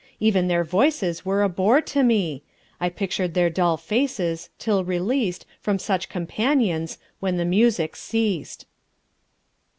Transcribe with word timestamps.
Even 0.19 0.47
their 0.47 0.63
voices 0.63 1.23
were 1.25 1.43
a 1.43 1.47
bore 1.47 1.79
to 1.79 2.01
me; 2.01 2.41
I 2.79 2.89
pictured 2.89 3.35
their 3.35 3.51
dull 3.51 3.77
faces, 3.77 4.49
till 4.57 4.83
released 4.83 5.45
From 5.59 5.77
such 5.77 6.09
companions, 6.09 6.97
when 7.19 7.37
the 7.37 7.45
music 7.45 7.95
ceased. 7.95 8.65